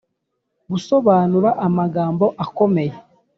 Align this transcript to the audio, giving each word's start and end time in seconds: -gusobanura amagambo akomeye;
-gusobanura 0.69 1.49
amagambo 1.67 2.25
akomeye; 2.45 2.93